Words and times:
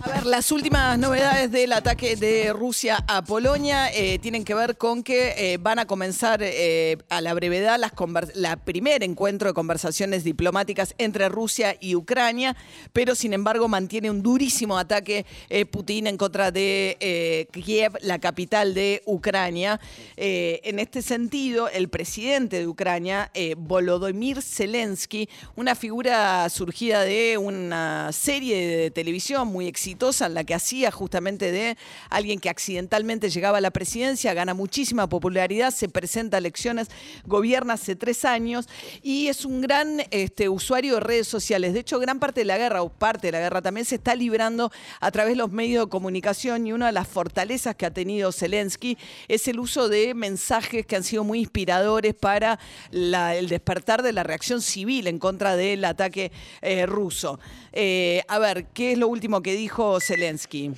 A 0.00 0.08
ver, 0.08 0.24
las 0.24 0.50
últimas 0.50 0.98
novedades 0.98 1.50
del 1.50 1.72
ataque 1.72 2.16
de 2.16 2.54
Rusia 2.54 3.04
a 3.06 3.22
Polonia 3.22 3.92
eh, 3.92 4.18
tienen 4.18 4.42
que 4.42 4.54
ver 4.54 4.78
con 4.78 5.02
que 5.02 5.34
eh, 5.36 5.58
van 5.58 5.78
a 5.78 5.86
comenzar 5.86 6.40
eh, 6.42 6.96
a 7.10 7.20
la 7.20 7.34
brevedad 7.34 7.78
las 7.78 7.92
la 8.34 8.56
primer 8.56 9.02
encuentro 9.02 9.48
de 9.48 9.54
conversaciones 9.54 10.24
diplomáticas 10.24 10.94
entre 10.96 11.28
Rusia 11.28 11.76
y 11.80 11.96
Ucrania, 11.96 12.56
pero 12.94 13.14
sin 13.14 13.34
embargo 13.34 13.68
mantiene 13.68 14.10
un 14.10 14.22
durísimo 14.22 14.78
ataque 14.78 15.26
Putin 15.70 16.06
en 16.06 16.16
contra 16.16 16.50
de 16.50 17.48
Kiev, 17.52 17.98
la 18.00 18.18
capital 18.18 18.74
de 18.74 19.02
Ucrania. 19.06 19.80
en 20.16 20.78
este 20.78 21.02
sentido, 21.02 21.68
el 21.68 21.88
presidente 21.88 22.58
de 22.58 22.68
Ucrania, 22.68 23.30
Volodymyr 23.56 24.42
Zelensky, 24.42 25.28
una 25.56 25.74
figura 25.74 26.48
surgida 26.50 27.02
de 27.02 27.38
una 27.38 28.12
serie 28.12 28.66
de 28.66 28.90
televisión 28.90 29.48
muy 29.48 29.66
exitosa, 29.74 30.26
en 30.26 30.34
la 30.34 30.44
que 30.44 30.54
hacía 30.54 30.92
justamente 30.92 31.50
de 31.50 31.76
alguien 32.10 32.38
que 32.38 32.48
accidentalmente 32.48 33.28
llegaba 33.28 33.58
a 33.58 33.60
la 33.60 33.72
presidencia, 33.72 34.32
gana 34.34 34.54
muchísima 34.54 35.08
popularidad, 35.08 35.74
se 35.74 35.88
presenta 35.88 36.36
a 36.36 36.38
elecciones, 36.38 36.88
gobierna 37.24 37.74
hace 37.74 37.96
tres 37.96 38.24
años 38.24 38.68
y 39.02 39.26
es 39.26 39.44
un 39.44 39.60
gran 39.60 40.02
este, 40.12 40.48
usuario 40.48 40.94
de 40.94 41.00
redes 41.00 41.26
sociales. 41.26 41.74
De 41.74 41.80
hecho, 41.80 41.98
gran 41.98 42.20
parte 42.20 42.42
de 42.42 42.44
la 42.44 42.56
guerra, 42.56 42.82
o 42.82 42.88
parte 42.88 43.26
de 43.28 43.32
la 43.32 43.40
guerra 43.40 43.62
también, 43.62 43.84
se 43.84 43.96
está 43.96 44.14
librando 44.14 44.70
a 45.00 45.10
través 45.10 45.32
de 45.32 45.38
los 45.38 45.50
medios 45.50 45.86
de 45.86 45.90
comunicación 45.90 46.68
y 46.68 46.72
una 46.72 46.86
de 46.86 46.92
las 46.92 47.08
fortalezas 47.08 47.74
que 47.74 47.86
ha 47.86 47.90
tenido 47.90 48.30
Zelensky 48.30 48.96
es 49.26 49.48
el 49.48 49.58
uso 49.58 49.88
de 49.88 50.14
mensajes 50.14 50.86
que 50.86 50.94
han 50.94 51.02
sido 51.02 51.24
muy 51.24 51.40
inspiradores 51.40 52.14
para 52.14 52.60
el 52.92 53.48
despertar 53.48 54.02
de 54.04 54.12
la 54.12 54.22
reacción 54.22 54.62
civil 54.62 55.08
en 55.08 55.18
contra 55.18 55.56
del 55.56 55.84
ataque 55.84 56.30
eh, 56.62 56.86
ruso. 56.86 57.40
Eh, 57.72 58.22
a 58.28 58.38
ver, 58.38 58.66
¿qué 58.66 58.92
es 58.92 58.98
lo 58.98 59.08
último 59.08 59.42
que 59.42 59.52
dijo? 59.64 59.98
Zelensky. 59.98 60.72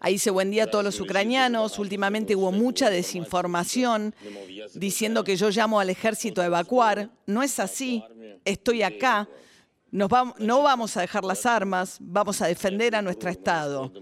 Ahí 0.00 0.14
dice 0.14 0.30
buen 0.30 0.50
día 0.50 0.64
a 0.64 0.66
todos 0.70 0.84
los 0.84 0.98
ucranianos. 1.00 1.78
Últimamente 1.78 2.34
hubo 2.36 2.52
mucha 2.52 2.88
desinformación 2.88 4.14
diciendo 4.74 5.24
que 5.24 5.36
yo 5.36 5.50
llamo 5.50 5.80
al 5.80 5.90
ejército 5.90 6.40
a 6.40 6.46
evacuar. 6.46 7.10
No 7.26 7.42
es 7.42 7.58
así. 7.60 8.02
Estoy 8.44 8.82
acá. 8.82 9.28
Nos 9.90 10.10
no 10.38 10.62
vamos 10.62 10.96
a 10.96 11.02
dejar 11.02 11.24
las 11.24 11.44
armas. 11.44 11.98
Vamos 12.00 12.40
a 12.40 12.46
defender 12.46 12.96
a 12.96 13.02
nuestro 13.02 13.28
Estado. 13.28 13.92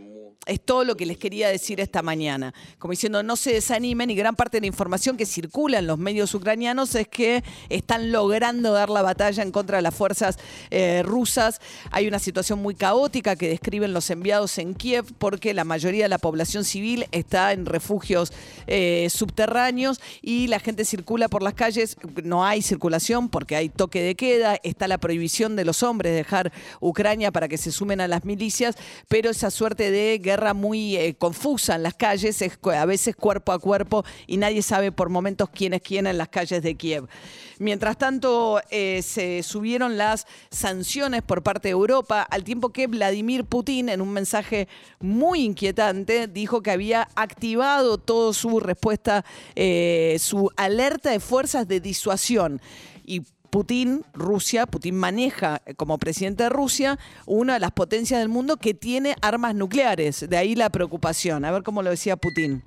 Es 0.45 0.61
todo 0.61 0.83
lo 0.83 0.97
que 0.97 1.07
les 1.07 1.19
quería 1.19 1.49
decir 1.49 1.79
esta 1.79 2.03
mañana. 2.03 2.53
Como 2.81 2.91
diciendo, 2.91 3.23
no 3.23 3.37
se 3.37 3.53
desanimen 3.53 4.11
y 4.11 4.17
gran 4.17 4.35
parte 4.35 4.57
de 4.57 4.63
la 4.63 4.67
información 4.67 5.17
que 5.17 5.25
circula 5.25 5.79
en 5.79 5.87
los 5.87 5.99
medios 5.99 6.35
ucranianos 6.35 6.97
es 6.97 7.07
que 7.07 7.45
están 7.69 8.11
logrando 8.11 8.73
dar 8.73 8.91
la 8.91 9.03
batalla 9.03 9.45
en 9.45 9.53
contra 9.53 9.77
de 9.77 9.83
las 9.83 9.95
fuerzas 9.95 10.41
eh, 10.71 11.05
rusas. 11.05 11.61
Hay 11.93 12.09
una 12.09 12.19
situación 12.19 12.61
muy 12.61 12.75
caótica 12.75 13.37
que 13.37 13.49
describen 13.49 13.93
los 13.93 14.11
enviados 14.11 14.59
en 14.59 14.75
Kiev 14.75 15.05
porque 15.19 15.55
la 15.55 15.63
mayoría 15.63 16.07
de 16.07 16.09
la 16.09 16.19
población 16.19 16.65
civil 16.65 17.07
está 17.13 17.53
en 17.53 17.65
refugios 17.65 18.33
eh, 18.67 19.09
subterráneos 19.11 20.01
y 20.23 20.49
la 20.49 20.59
gente 20.59 20.85
circula 20.85 21.29
por 21.29 21.45
las 21.45 21.55
calles. 21.55 21.97
No 22.25 22.45
hay 22.45 22.63
circulación 22.63 23.29
porque 23.29 23.55
hay 23.55 23.69
toque 23.69 24.03
de 24.03 24.17
queda, 24.17 24.59
está 24.65 24.89
la 24.89 24.99
prohibición 24.99 25.55
de 25.55 25.65
los 25.65 25.85
hombres 25.85 26.11
de 26.11 26.17
dejar 26.17 26.53
Ucrania 26.81 27.31
para 27.31 27.47
que 27.47 27.59
se 27.59 27.71
sumen 27.71 28.01
a 28.01 28.09
las 28.09 28.25
milicias, 28.25 28.75
pero 29.07 29.31
esa 29.31 29.53
suerte 29.53 29.93
de 29.93 30.19
guerra 30.33 30.55
muy 30.55 30.97
eh, 30.97 31.15
confusa 31.15 31.75
en 31.75 31.83
las 31.83 31.95
calles, 31.95 32.41
es 32.41 32.59
a 32.63 32.87
veces 32.87 33.15
cuerpo 33.15 33.53
a 33.53 33.59
cuerpo 33.59 34.05
y 34.27 34.39
nadie 34.39 34.63
sabe 34.63 34.91
por 34.91 35.11
momentos 35.11 35.51
quién 35.51 35.75
es 35.75 35.83
quién 35.83 36.07
en 36.07 36.17
las 36.17 36.29
calles 36.29 36.63
de 36.63 36.75
Kiev. 36.75 37.07
Mientras 37.59 37.99
tanto, 37.99 38.61
eh, 38.71 39.03
se 39.03 39.43
subieron 39.43 39.99
las 39.99 40.27
sanciones 40.51 41.23
por 41.23 41.43
parte 41.43 41.69
de 41.69 41.73
Europa, 41.73 42.23
al 42.23 42.45
tiempo 42.45 42.71
que 42.71 42.87
Vladimir 42.87 43.45
Putin, 43.45 43.91
en 43.91 44.01
un 44.01 44.11
mensaje 44.11 44.69
muy 45.01 45.45
inquietante, 45.45 46.27
dijo 46.29 46.63
que 46.63 46.71
había 46.71 47.09
activado 47.15 47.99
toda 47.99 48.33
su 48.33 48.59
respuesta, 48.59 49.25
eh, 49.55 50.17
su 50.19 50.51
alerta 50.57 51.11
de 51.11 51.21
fuerzas 51.21 51.69
de 51.69 51.81
disuasión. 51.81 52.61
Y 53.05 53.23
Putin, 53.53 54.03
Rusia, 54.15 54.65
Putin 54.65 54.95
maneja 54.95 55.61
eh, 55.67 55.75
como 55.75 55.99
presidente 55.99 56.45
de 56.45 56.49
Rusia 56.49 56.99
una 57.27 57.53
de 57.53 57.61
las 57.61 57.73
potencias 57.73 58.19
del 58.19 58.31
mundo 58.31 58.57
que 58.57 58.73
tiene 58.73 59.15
armas 59.21 59.55
nucleares. 59.55 60.27
De 60.27 60.39
ahí 60.39 60.55
la 60.55 60.71
preocupación. 60.71 61.45
A 61.45 61.53
ver 61.53 61.63
cómo 61.63 61.83
lo 61.83 61.91
decía 61.91 62.17
Putin. 62.17 62.63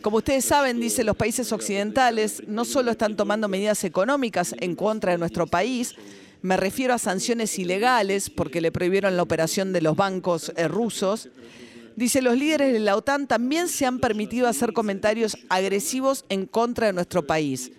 Como 0.00 0.18
ustedes 0.18 0.44
saben, 0.44 0.78
dice, 0.78 1.02
los 1.02 1.16
países 1.16 1.50
occidentales 1.50 2.44
no 2.46 2.64
solo 2.64 2.92
están 2.92 3.16
tomando 3.16 3.48
medidas 3.48 3.82
económicas 3.82 4.54
en 4.60 4.76
contra 4.76 5.10
de 5.10 5.18
nuestro 5.18 5.48
país, 5.48 5.96
me 6.40 6.56
refiero 6.56 6.94
a 6.94 6.98
sanciones 6.98 7.58
ilegales 7.58 8.30
porque 8.30 8.60
le 8.60 8.70
prohibieron 8.70 9.16
la 9.16 9.24
operación 9.24 9.72
de 9.72 9.80
los 9.80 9.96
bancos 9.96 10.52
eh, 10.54 10.68
rusos. 10.68 11.30
Dice, 11.96 12.22
los 12.22 12.38
líderes 12.38 12.72
de 12.72 12.78
la 12.78 12.94
OTAN 12.94 13.26
también 13.26 13.66
se 13.66 13.86
han 13.86 13.98
permitido 13.98 14.46
hacer 14.46 14.72
comentarios 14.72 15.36
agresivos 15.48 16.24
en 16.28 16.46
contra 16.46 16.86
de 16.86 16.92
nuestro 16.92 17.26
país. 17.26 17.72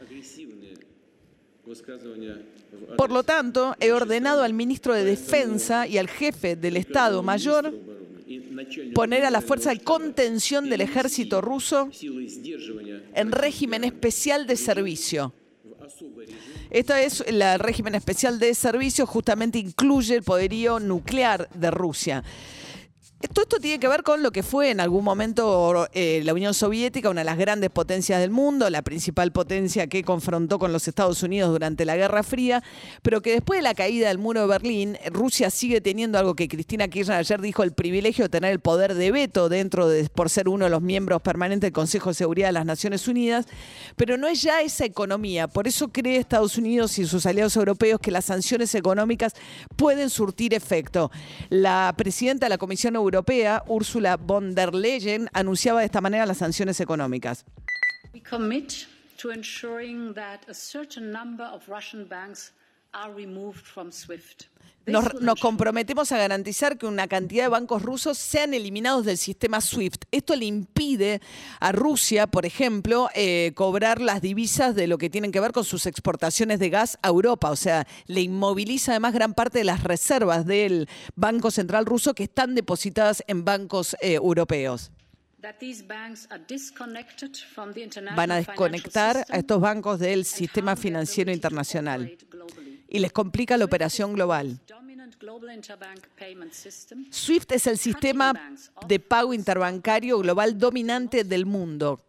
Por 2.98 3.12
lo 3.12 3.24
tanto, 3.24 3.76
he 3.80 3.92
ordenado 3.92 4.44
al 4.44 4.54
ministro 4.54 4.94
de 4.94 5.04
Defensa 5.04 5.88
y 5.88 5.98
al 5.98 6.08
jefe 6.08 6.56
del 6.56 6.78
Estado 6.78 7.24
Mayor 7.24 7.74
poner 8.94 9.26
a 9.26 9.32
la 9.32 9.42
fuerza 9.42 9.72
de 9.72 9.80
contención 9.80 10.70
del 10.70 10.82
ejército 10.82 11.42
ruso 11.42 11.90
en 13.14 13.32
régimen 13.32 13.84
especial 13.84 14.48
de 14.48 14.56
servicio. 14.56 15.34
Esto 16.70 16.96
es 16.96 17.22
el 17.28 17.44
régimen 17.60 17.96
especial 17.96 18.40
de 18.40 18.54
servicio, 18.56 19.06
justamente 19.06 19.60
incluye 19.60 20.16
el 20.16 20.24
poderío 20.24 20.80
nuclear 20.80 21.50
de 21.54 21.70
Rusia. 21.70 22.24
Todo 23.30 23.44
esto 23.44 23.60
tiene 23.60 23.80
que 23.80 23.88
ver 23.88 24.02
con 24.02 24.24
lo 24.24 24.32
que 24.32 24.42
fue 24.42 24.72
en 24.72 24.80
algún 24.80 25.04
momento 25.04 25.88
eh, 25.94 26.22
la 26.26 26.34
Unión 26.34 26.56
Soviética, 26.56 27.10
una 27.10 27.22
de 27.22 27.26
las 27.26 27.38
grandes 27.38 27.70
potencias 27.70 28.20
del 28.20 28.32
mundo, 28.32 28.68
la 28.70 28.82
principal 28.82 29.32
potencia 29.32 29.86
que 29.86 30.04
confrontó 30.04 30.58
con 30.58 30.74
los 30.74 30.88
Estados 30.88 31.22
Unidos 31.22 31.52
durante 31.52 31.86
la 31.86 31.96
Guerra 31.96 32.24
Fría, 32.24 32.64
pero 33.04 33.22
que 33.22 33.32
después 33.32 33.60
de 33.60 33.62
la 33.62 33.76
caída 33.76 34.08
del 34.08 34.18
muro 34.18 34.42
de 34.42 34.48
Berlín, 34.48 34.98
Rusia 35.12 35.52
sigue 35.52 35.82
teniendo 35.82 36.18
algo 36.18 36.36
que 36.36 36.48
Cristina 36.48 36.88
Kirchner 36.88 37.18
ayer 37.18 37.42
dijo, 37.42 37.62
el 37.62 37.74
privilegio 37.74 38.26
de 38.26 38.30
tener 38.30 38.52
el 38.52 38.60
poder 38.60 38.96
de 38.96 39.12
veto 39.12 39.50
dentro 39.50 39.88
de, 39.88 40.10
por 40.10 40.32
ser 40.32 40.50
uno 40.50 40.66
de 40.66 40.72
los 40.72 40.82
miembros 40.82 41.22
permanentes 41.22 41.68
del 41.68 41.74
Consejo 41.74 42.10
de 42.10 42.16
Seguridad 42.16 42.48
de 42.48 42.54
las 42.54 42.66
Naciones 42.66 43.08
Unidas, 43.08 43.46
pero 43.98 44.18
no 44.18 44.28
es 44.28 44.42
ya 44.42 44.62
esa 44.62 44.86
economía. 44.86 45.48
Por 45.48 45.68
eso 45.68 45.90
cree 45.90 46.18
Estados 46.18 46.58
Unidos 46.58 46.98
y 46.98 47.06
sus 47.06 47.28
aliados 47.28 47.56
europeos 47.56 48.00
que 48.02 48.10
las 48.10 48.26
sanciones 48.26 48.74
económicas 48.74 49.34
pueden 49.76 50.10
surtir 50.10 50.56
efecto. 50.56 51.12
La 51.50 51.94
presidenta 51.96 52.48
de 52.48 52.50
la 52.50 52.58
Comisión 52.58 52.96
Europea 52.96 53.11
Europea, 53.12 53.64
Ursula 53.68 54.16
von 54.16 54.56
der 54.56 54.74
Leyen, 54.74 55.30
anunciaba 55.34 55.80
de 55.82 55.86
esta 55.86 56.00
manera 56.00 56.26
las 56.26 56.38
sanciones 56.38 56.80
económicas. 56.80 57.46
We 58.14 58.22
commit 58.22 58.88
to 59.18 59.32
ensuring 59.32 60.14
that 60.14 60.48
a 60.50 60.54
certain 60.54 61.12
number 61.12 61.46
of 61.46 61.68
Russian 61.68 62.08
banks 62.08 62.54
SWIFT. 63.92 64.44
Nos, 64.88 65.40
comprometemos 65.40 66.12
a 66.12 66.18
garantizar 66.18 66.78
que 66.78 66.88
una 66.88 67.08
cantidad 67.08 67.44
de 67.44 67.50
bancos 67.50 67.84
rusos 67.84 68.18
sean 68.18 68.56
eliminados 68.56 69.06
del 69.06 69.18
sistema 69.18 69.62
SWIFT. 69.62 70.06
Esto 70.12 70.36
le 70.36 70.46
impide 70.46 71.22
a 71.60 71.72
Rusia, 71.72 72.26
por 72.26 72.48
ejemplo, 72.48 73.08
eh, 73.14 73.52
cobrar 73.56 74.02
las 74.02 74.22
divisas 74.22 74.74
de 74.76 74.88
lo 74.88 74.98
que 74.98 75.12
tienen 75.12 75.32
que 75.32 75.40
ver 75.40 75.52
con 75.52 75.66
sus 75.66 75.86
exportaciones 75.86 76.60
de 76.60 76.72
gas 76.72 76.98
a 77.04 77.10
Europa. 77.10 77.52
O 77.52 77.56
sea, 77.56 77.86
le 78.08 78.22
inmoviliza 78.22 78.94
además 78.94 79.14
gran 79.14 79.36
parte 79.36 79.60
de 79.60 79.66
las 79.66 79.84
reservas 79.84 80.48
del 80.48 80.90
Banco 81.16 81.52
Central 81.52 81.86
ruso 81.86 82.16
que 82.16 82.24
están 82.24 82.56
depositadas 82.56 83.24
en 83.28 83.46
bancos 83.46 83.96
eh, 84.02 84.16
europeos. 84.16 84.92
Van 88.16 88.32
a 88.32 88.36
desconectar 88.36 89.26
a 89.30 89.38
estos 89.38 89.60
bancos 89.60 90.00
del 90.00 90.26
sistema 90.26 90.76
financiero 90.76 91.32
internacional 91.32 92.18
y 92.88 93.00
les 93.00 93.12
complica 93.12 93.58
la 93.58 93.66
operación 93.66 94.14
global. 94.14 94.60
SWIFT 97.10 97.52
es 97.54 97.68
el 97.68 97.78
sistema 97.78 98.34
de 98.88 99.00
pago 99.00 99.34
interbancario 99.34 100.20
global 100.20 100.58
dominante 100.58 101.24
del 101.24 101.46
mundo. 101.46 102.02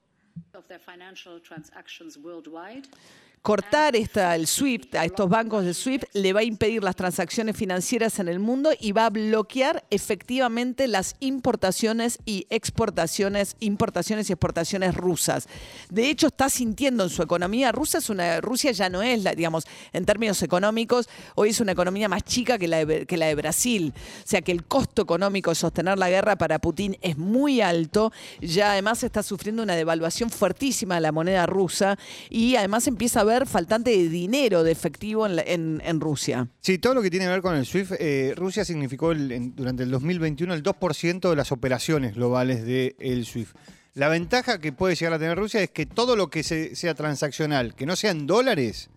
Cortar 3.43 3.97
el 3.97 4.47
SWIFT 4.47 4.95
a 4.95 5.05
estos 5.05 5.29
bancos 5.29 5.65
de 5.65 5.75
SWIFT 5.75 6.05
le 6.13 6.33
va 6.33 6.41
a 6.41 6.45
impedir 6.45 6.85
las 6.85 6.95
transacciones 6.95 7.57
financieras 7.57 8.21
en 8.21 8.29
el 8.29 8.39
mundo 8.39 8.71
y 8.79 8.93
va 8.93 9.07
a 9.07 9.11
bloquear 9.11 9.85
efectivamente 9.91 10.87
las 10.87 11.17
importaciones 11.19 12.21
y 12.25 12.47
exportaciones, 12.51 13.57
importaciones 13.59 14.31
y 14.31 14.33
exportaciones 14.33 14.95
rusas. 14.95 15.49
De 15.91 16.09
hecho, 16.09 16.29
está 16.29 16.49
sintiendo 16.49 17.03
en 17.03 17.11
su 17.11 17.21
economía, 17.21 17.73
Rusia 17.73 17.99
es 17.99 18.11
una, 18.11 18.41
Rusia 18.41 18.71
ya 18.71 18.89
no 18.89 19.03
es 19.03 19.25
digamos, 19.37 19.65
en 19.93 20.05
términos 20.05 20.41
económicos, 20.45 21.09
hoy 21.35 21.51
es 21.51 21.61
una 21.61 21.73
economía 21.73 22.09
más 22.09 22.23
chica 22.23 22.59
que 22.59 22.69
la 22.69 22.85
de, 22.85 23.07
que 23.07 23.17
la 23.17 23.27
de 23.27 23.35
Brasil. 23.35 23.93
O 23.97 24.29
sea 24.29 24.43
que 24.43 24.53
el 24.53 24.65
costo 24.65 25.03
económico 25.03 25.51
de 25.51 25.57
sostener 25.57 25.99
la 25.99 26.09
guerra 26.09 26.37
para 26.37 26.61
Putin 26.61 26.97
es 27.03 27.19
muy 27.19 27.61
alto. 27.61 28.13
Ya 28.41 28.73
además 28.73 29.03
está 29.03 29.25
sufriendo 29.25 29.65
una 29.65 29.75
devaluación 29.75 30.31
fuertísima 30.31 30.95
de 30.95 31.01
la 31.01 31.11
moneda 31.11 31.47
rusa 31.47 31.99
y 32.31 32.55
además 32.55 32.87
empieza 32.87 33.21
a 33.21 33.32
faltante 33.47 33.91
de 33.91 34.09
dinero, 34.09 34.63
de 34.63 34.73
efectivo 34.73 35.27
en, 35.27 36.01
Rusia. 36.01 36.49
Sí, 36.61 36.79
todo 36.79 36.95
lo 36.95 37.03
que 37.03 37.11
tiene 37.11 37.27
que 37.27 37.31
ver 37.31 37.43
con 37.43 37.55
el 37.55 37.67
SWIFT, 37.67 37.93
eh, 37.99 38.35
Rusia 38.37 38.65
significó 38.65 39.15
durante 39.15 39.83
el 39.83 39.91
2021 39.91 40.55
el 40.55 40.63
2% 40.63 41.31
de 41.31 41.37
las 41.37 41.53
operaciones 41.53 42.15
globales 42.15 42.65
del 42.65 43.25
SWIFT. 43.25 43.57
La 43.95 44.09
ventaja 44.09 44.59
que 44.59 44.73
puede 44.73 44.95
llegar 44.95 45.13
a 45.13 45.19
tener 45.19 45.37
Rusia 45.37 45.63
es 45.63 45.71
que 45.71 45.85
todo 45.85 46.17
lo 46.17 46.31
que 46.31 46.43
sea 46.43 46.95
transaccional, 46.95 47.75
que 47.75 47.85
no 47.85 47.95
sean 47.95 48.27
dólares, 48.27 48.89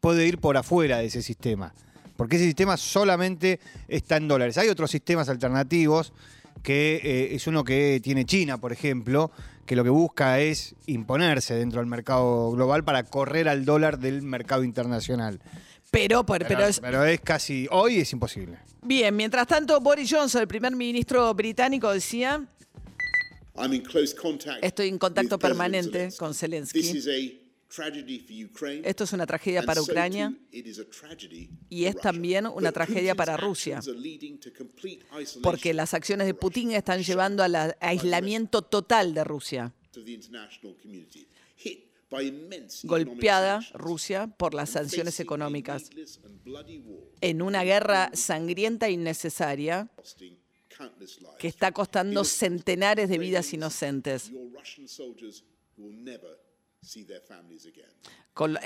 puede 0.00 0.26
ir 0.26 0.38
por 0.38 0.56
afuera 0.56 0.98
de 0.98 1.06
ese 1.06 1.22
sistema. 1.22 1.74
Porque 2.16 2.36
ese 2.36 2.46
sistema 2.46 2.76
solamente 2.76 3.60
está 3.88 4.16
en 4.16 4.26
dólares. 4.26 4.56
Hay 4.58 4.68
otros 4.68 4.90
sistemas 4.90 5.28
alternativos, 5.28 6.12
que 6.62 7.00
eh, 7.02 7.34
es 7.34 7.46
uno 7.46 7.62
que 7.62 8.00
tiene 8.02 8.24
China, 8.24 8.58
por 8.58 8.72
ejemplo, 8.72 9.30
que 9.68 9.76
lo 9.76 9.84
que 9.84 9.90
busca 9.90 10.40
es 10.40 10.74
imponerse 10.86 11.54
dentro 11.54 11.80
del 11.80 11.86
mercado 11.86 12.50
global 12.52 12.84
para 12.84 13.04
correr 13.04 13.48
al 13.50 13.66
dólar 13.66 13.98
del 13.98 14.22
mercado 14.22 14.64
internacional. 14.64 15.40
Pero, 15.90 16.24
pero, 16.24 16.66
es, 16.66 16.80
pero, 16.80 17.04
es, 17.04 17.20
casi, 17.20 17.68
hoy 17.70 17.98
es 17.98 18.12
imposible. 18.12 18.58
Bien, 18.82 19.14
mientras 19.14 19.46
tanto, 19.46 19.78
Boris 19.80 20.10
Johnson, 20.10 20.40
el 20.40 20.48
primer 20.48 20.74
ministro 20.74 21.32
británico, 21.34 21.92
decía, 21.92 22.46
estoy 24.62 24.88
en 24.88 24.98
contacto 24.98 25.38
permanente 25.38 26.08
con 26.18 26.34
Zelensky. 26.34 27.47
Esto 28.82 29.04
es 29.04 29.12
una 29.12 29.26
tragedia 29.26 29.62
para 29.62 29.82
Ucrania 29.82 30.34
y 31.68 31.84
es 31.84 31.96
también 31.96 32.46
una 32.46 32.72
tragedia 32.72 33.14
para 33.14 33.36
Rusia, 33.36 33.80
porque 35.42 35.74
las 35.74 35.92
acciones 35.92 36.26
de 36.26 36.34
Putin 36.34 36.72
están 36.72 37.02
llevando 37.02 37.42
al 37.42 37.76
aislamiento 37.80 38.62
total 38.62 39.12
de 39.12 39.24
Rusia. 39.24 39.74
Golpeada 42.84 43.60
Rusia 43.74 44.26
por 44.28 44.54
las 44.54 44.70
sanciones 44.70 45.20
económicas. 45.20 45.90
en 47.20 47.42
una 47.42 47.64
guerra 47.64 48.10
sangrienta 48.14 48.88
e 48.88 48.92
innecesaria 48.92 49.90
que 51.38 51.48
está 51.48 51.72
costando 51.72 52.24
centenares 52.24 53.10
de 53.10 53.18
vidas 53.18 53.52
inocentes 53.52 54.30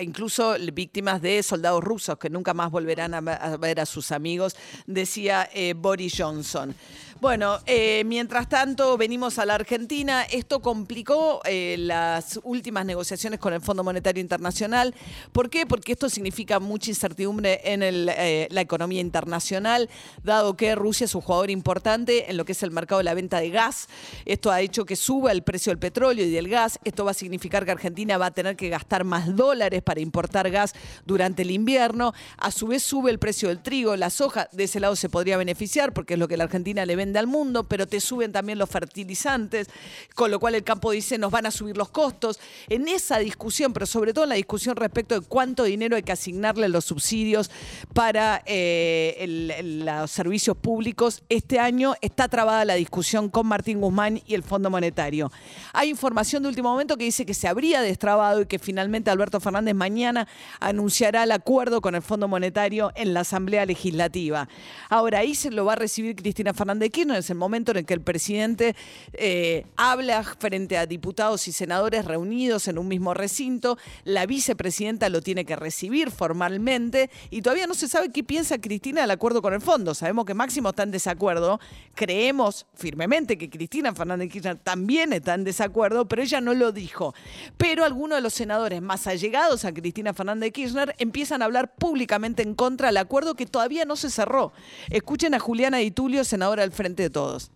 incluso 0.01 0.55
víctimas 0.73 1.23
de 1.23 1.43
soldados 1.43 1.83
rusos 1.83 2.19
que 2.19 2.29
nunca 2.29 2.53
más 2.53 2.71
volverán 2.71 3.15
a, 3.15 3.57
ver 3.57 3.81
a 3.81 3.87
sus 3.87 4.13
amigos, 4.13 4.55
decía 4.87 5.49
eh, 5.55 5.75
Boris 5.75 6.15
Johnson. 6.19 6.75
Bueno, 7.21 7.61
eh, 7.67 8.03
mientras 8.05 8.49
tanto, 8.49 8.97
venimos 8.97 9.39
a 9.39 9.47
la 9.47 9.55
Argentina. 9.55 10.25
Esto 10.25 10.61
complicó 10.61 11.41
eh, 11.45 11.77
las 11.79 12.41
últimas 12.43 12.85
negociaciones 12.85 13.39
con 13.39 13.53
el 13.53 13.61
Fondo 13.61 13.85
Monetario 13.85 14.21
Internacional. 14.21 14.93
¿Por 15.31 15.49
qué? 15.49 15.65
Porque 15.65 15.93
esto 15.93 16.11
significa 16.11 16.59
mucha 16.59 16.91
incertidumbre 16.91 17.61
en 17.63 18.07
la 18.07 18.61
economía 18.61 19.01
internacional, 19.01 19.89
dado 20.25 20.57
que 20.57 20.75
Rusia 20.75 21.05
es 21.05 21.15
un 21.15 21.21
jugador 21.21 21.51
importante 21.51 22.29
en 22.29 22.37
lo 22.37 22.45
que 22.45 22.53
es 22.53 22.63
el 22.65 22.73
mercado 22.73 22.99
de 22.99 23.05
la 23.05 23.15
venta 23.15 23.39
de 23.39 23.51
gas. 23.51 23.87
Esto 24.25 24.51
ha 24.51 24.61
hecho 24.61 24.85
que 24.85 24.97
suba 24.97 25.31
el 25.31 25.45
precio 25.45 25.71
del 25.71 25.79
petróleo 25.79 26.27
y 26.27 26.31
del 26.31 26.49
gas. 26.49 26.81
Esto 26.83 27.05
va 27.05 27.13
a 27.13 27.15
significar 27.15 27.65
que 27.65 27.71
Argentina 27.71 28.02
va 28.19 28.27
a 28.27 28.31
tener 28.31 28.57
que 28.57 28.69
gastar 28.69 29.05
más 29.05 29.35
dólares 29.37 29.83
para 29.83 30.01
importar 30.01 30.51
gas 30.51 30.75
durante 31.07 31.43
el 31.43 31.51
invierno. 31.51 32.13
A 32.37 32.51
su 32.51 32.67
vez 32.67 32.83
sube 32.83 33.11
el 33.11 33.19
precio 33.19 33.49
del 33.49 33.63
trigo, 33.63 33.97
la 33.97 34.11
soja, 34.11 34.49
de 34.53 34.65
ese 34.65 34.81
lado 34.81 34.97
se 34.97 35.09
podría 35.09 35.37
beneficiar 35.37 35.93
porque 35.93 36.15
es 36.15 36.21
lo 36.21 36.29
que 36.29 36.37
la 36.37 36.45
Argentina 36.45 36.85
le 36.87 36.97
vende 36.97 37.19
al 37.19 37.27
mundo, 37.27 37.65
pero 37.65 37.87
te 37.87 38.01
suben 38.01 38.33
también 38.33 38.59
los 38.59 38.69
fertilizantes, 38.69 39.69
con 40.15 40.31
lo 40.31 40.41
cual 40.41 40.55
el 40.55 40.65
campo 40.65 40.91
dice 40.91 41.19
nos 41.19 41.31
van 41.31 41.47
a 41.47 41.51
subir 41.51 41.77
los 41.77 41.91
costos. 41.91 42.39
En 42.69 42.89
esa 42.89 43.19
discusión, 43.19 43.73
pero 43.73 43.87
sobre 43.87 44.13
todo 44.13 44.25
en 44.25 44.31
la 44.31 44.37
discusión 44.37 44.77
respecto 44.77 45.19
de 45.19 45.27
cuánto 45.27 45.65
dinero 45.65 45.97
hay 45.97 46.03
que 46.03 46.13
asignarle 46.13 46.69
los 46.69 46.85
subsidios 46.85 47.51
para 47.95 48.43
eh, 48.47 49.63
los 49.85 50.11
servicios 50.11 50.57
públicos, 50.57 51.23
este 51.29 51.59
año 51.59 51.95
está 52.01 52.29
trabada 52.29 52.65
la 52.65 52.75
discusión 52.75 53.29
con 53.29 53.47
Martín 53.47 53.81
Guzmán 53.81 54.21
y 54.27 54.35
el 54.35 54.43
Fondo 54.43 54.71
Monetario. 54.71 55.31
Hay 55.73 55.89
información 55.89 56.43
de 56.43 56.49
último 56.49 56.71
momento 56.71 56.97
que 56.97 57.05
dice 57.05 57.27
que 57.27 57.35
se 57.35 57.49
habría 57.49 57.81
destrabado 57.93 58.41
y 58.41 58.47
que 58.47 58.59
finalmente 58.59 59.11
Alberto 59.11 59.39
Fernández 59.41 59.75
mañana 59.75 60.27
anunciará 60.61 61.25
el 61.25 61.33
acuerdo 61.33 61.81
con 61.81 61.95
el 61.95 62.03
Fondo 62.03 62.27
Monetario 62.27 62.91
en 62.95 63.15
la 63.15 63.21
Asamblea 63.21 63.67
Legislativa. 63.67 64.49
Ahora, 64.89 65.19
ahí 65.19 65.35
se 65.35 65.51
lo 65.51 65.65
va 65.65 65.75
a 65.75 65.77
recibir 65.77 66.17
Cristina 66.17 66.55
Fernández 66.55 66.91
Kirchner, 66.91 67.19
es 67.19 67.31
el 67.31 67.37
momento 67.37 67.73
en 67.73 67.79
el 67.79 67.87
que 67.87 67.95
el 67.95 68.01
presidente 68.01 68.75
eh, 69.13 69.67
habla 69.77 70.23
frente 70.25 70.77
a 70.79 70.87
diputados 70.87 71.47
y 71.49 71.53
senadores 71.53 72.05
reunidos 72.05 72.69
en 72.69 72.79
un 72.79 72.89
mismo 72.89 73.15
recinto, 73.15 73.79
la 74.05 74.27
vicepresidenta 74.27 75.09
lo 75.09 75.21
tiene 75.21 75.45
que 75.45 75.57
recibir 75.57 76.11
formalmente 76.11 77.11
y 77.31 77.43
todavía 77.43 77.67
no 77.67 77.75
se 77.75 77.89
sabe 77.89 78.11
qué 78.11 78.25
piensa 78.25 78.59
Cristina 78.59 79.03
del 79.03 79.11
acuerdo 79.11 79.43
con 79.43 79.55
el 79.55 79.61
fondo. 79.61 79.95
Sabemos 79.95 80.25
que 80.25 80.35
Máximo 80.35 80.71
está 80.71 80.83
en 80.83 80.91
desacuerdo, 80.91 81.61
creemos 81.95 82.67
firmemente 82.75 83.37
que 83.37 83.51
Cristina 83.51 83.95
Fernández 83.95 84.31
Kirchner 84.31 84.57
también 84.57 85.13
está 85.13 85.35
en 85.35 85.45
desacuerdo, 85.45 86.07
pero 86.09 86.23
ella 86.23 86.41
no 86.41 86.55
lo 86.55 86.73
dijo. 86.73 87.15
Pero 87.57 87.82
algunos 87.85 88.19
de 88.19 88.23
los 88.23 88.33
senadores 88.33 88.81
más 88.83 89.07
allegados 89.07 89.65
a 89.65 89.73
Cristina 89.73 90.15
Fernández 90.15 90.53
Kirchner 90.53 90.95
empiezan 90.99 91.43
a 91.43 91.47
hablar 91.47 91.75
públicamente 91.75 92.43
en 92.43 92.55
contra 92.55 92.89
del 92.89 92.97
acuerdo 92.97 93.35
que 93.35 93.47
todavía 93.47 93.85
no 93.85 93.97
se 93.97 94.11
cerró. 94.11 94.53
Escuchen 94.91 95.35
a 95.35 95.39
Juliana 95.39 95.79
Di 95.79 95.91
Tulio, 95.91 96.25
senadora 96.25 96.63
del 96.63 96.73
Frente 96.73 97.05
de 97.05 97.11
Todos. 97.11 97.51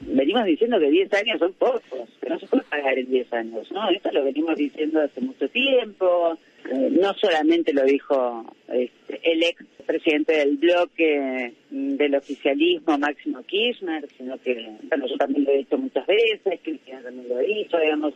Venimos 0.00 0.44
diciendo 0.44 0.78
que 0.78 0.90
10 0.90 1.12
años 1.14 1.38
son 1.38 1.52
pocos, 1.54 2.08
que 2.20 2.28
no 2.28 2.38
se 2.38 2.46
puede 2.46 2.64
pagar 2.64 2.98
en 2.98 3.10
10 3.10 3.32
años, 3.32 3.70
¿no? 3.70 3.88
Esto 3.90 4.10
lo 4.12 4.24
venimos 4.24 4.56
diciendo 4.56 5.00
hace 5.00 5.20
mucho 5.20 5.48
tiempo. 5.48 6.36
Eh, 6.70 6.90
no 7.00 7.12
solamente 7.14 7.72
lo 7.72 7.84
dijo 7.84 8.44
este, 8.68 9.20
el 9.22 9.42
ex 9.42 9.64
presidente 9.86 10.32
del 10.32 10.56
bloque 10.56 11.52
del 11.70 12.14
oficialismo, 12.14 12.98
Máximo 12.98 13.42
Kirchner, 13.42 14.08
sino 14.16 14.38
que, 14.38 14.70
yo 14.90 15.16
también 15.18 15.44
lo 15.44 15.50
he 15.52 15.58
dicho 15.58 15.76
muchas 15.76 16.06
veces, 16.06 16.60
Cristina 16.62 17.02
también 17.02 17.28
lo 17.28 17.36
ha 17.36 17.40
dicho, 17.40 17.78
digamos, 17.78 18.14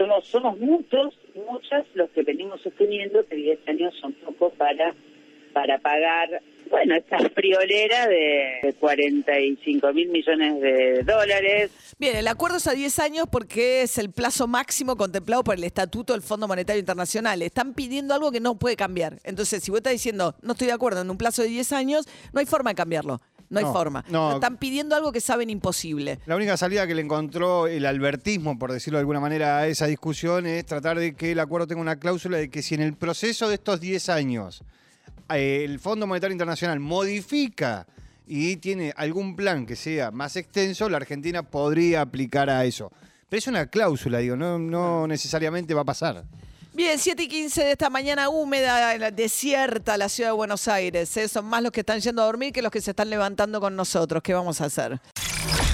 somos, 0.00 0.26
somos 0.28 0.58
muchos, 0.58 1.14
muchas 1.34 1.84
los 1.94 2.08
que 2.10 2.22
venimos 2.22 2.60
sosteniendo 2.62 3.24
que 3.26 3.36
10 3.36 3.68
años 3.68 3.94
son 4.00 4.14
poco 4.14 4.50
para, 4.54 4.94
para 5.52 5.78
pagar, 5.78 6.40
bueno, 6.70 6.94
esta 6.94 7.18
friolera 7.34 8.06
de 8.06 8.74
45 8.80 9.92
mil 9.92 10.08
millones 10.08 10.60
de 10.60 11.02
dólares. 11.02 11.94
Bien, 11.98 12.16
el 12.16 12.28
acuerdo 12.28 12.56
es 12.56 12.66
a 12.66 12.72
10 12.72 12.98
años 13.00 13.26
porque 13.30 13.82
es 13.82 13.98
el 13.98 14.10
plazo 14.10 14.46
máximo 14.48 14.96
contemplado 14.96 15.44
por 15.44 15.56
el 15.56 15.64
Estatuto 15.64 16.14
del 16.14 16.22
Fondo 16.22 16.48
Monetario 16.48 16.80
Internacional. 16.80 17.42
Están 17.42 17.74
pidiendo 17.74 18.14
algo 18.14 18.32
que 18.32 18.40
no 18.40 18.58
puede 18.58 18.76
cambiar. 18.76 19.18
Entonces, 19.24 19.62
si 19.62 19.70
vos 19.70 19.78
estás 19.78 19.92
diciendo, 19.92 20.34
no 20.40 20.52
estoy 20.52 20.68
de 20.68 20.72
acuerdo 20.72 21.02
en 21.02 21.10
un 21.10 21.18
plazo 21.18 21.42
de 21.42 21.48
10 21.48 21.72
años, 21.72 22.06
no 22.32 22.40
hay 22.40 22.46
forma 22.46 22.70
de 22.70 22.76
cambiarlo. 22.76 23.20
No 23.50 23.58
hay 23.58 23.64
forma. 23.64 24.04
Están 24.34 24.56
pidiendo 24.58 24.94
algo 24.94 25.10
que 25.10 25.20
saben 25.20 25.50
imposible. 25.50 26.20
La 26.26 26.36
única 26.36 26.56
salida 26.56 26.86
que 26.86 26.94
le 26.94 27.02
encontró 27.02 27.66
el 27.66 27.84
albertismo, 27.84 28.56
por 28.58 28.72
decirlo 28.72 28.98
de 28.98 29.00
alguna 29.00 29.18
manera, 29.18 29.58
a 29.58 29.66
esa 29.66 29.86
discusión 29.86 30.46
es 30.46 30.64
tratar 30.64 30.98
de 30.98 31.14
que 31.14 31.32
el 31.32 31.40
acuerdo 31.40 31.66
tenga 31.66 31.80
una 31.80 31.96
cláusula 31.96 32.38
de 32.38 32.48
que 32.48 32.62
si 32.62 32.76
en 32.76 32.82
el 32.82 32.94
proceso 32.94 33.48
de 33.48 33.54
estos 33.54 33.80
10 33.80 34.08
años 34.08 34.62
eh, 35.28 35.62
el 35.64 35.80
Fondo 35.80 36.06
Monetario 36.06 36.32
Internacional 36.32 36.78
modifica 36.78 37.86
y 38.26 38.56
tiene 38.56 38.92
algún 38.96 39.34
plan 39.34 39.66
que 39.66 39.74
sea 39.74 40.12
más 40.12 40.36
extenso, 40.36 40.88
la 40.88 40.98
Argentina 40.98 41.42
podría 41.42 42.02
aplicar 42.02 42.48
a 42.50 42.64
eso. 42.64 42.92
Pero 43.28 43.38
es 43.38 43.46
una 43.48 43.66
cláusula, 43.66 44.18
digo, 44.18 44.36
no, 44.36 44.60
no 44.60 45.08
necesariamente 45.08 45.74
va 45.74 45.80
a 45.80 45.84
pasar. 45.84 46.24
Bien, 46.72 46.98
7 46.98 47.24
y 47.24 47.28
15 47.28 47.64
de 47.64 47.72
esta 47.72 47.90
mañana 47.90 48.28
húmeda, 48.28 49.10
desierta 49.10 49.96
la 49.96 50.08
ciudad 50.08 50.30
de 50.30 50.34
Buenos 50.36 50.68
Aires. 50.68 51.16
¿eh? 51.16 51.28
Son 51.28 51.44
más 51.44 51.62
los 51.62 51.72
que 51.72 51.80
están 51.80 52.00
yendo 52.00 52.22
a 52.22 52.26
dormir 52.26 52.52
que 52.52 52.62
los 52.62 52.70
que 52.70 52.80
se 52.80 52.90
están 52.90 53.10
levantando 53.10 53.60
con 53.60 53.74
nosotros. 53.74 54.22
¿Qué 54.22 54.34
vamos 54.34 54.60
a 54.60 54.66
hacer? 54.66 55.00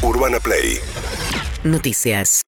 Urbana 0.02 0.40
Play. 0.40 0.78
Noticias. 1.64 2.44